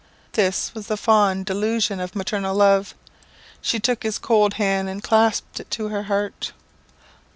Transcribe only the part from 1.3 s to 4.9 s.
vain delusion of maternal love. She took his cold hand,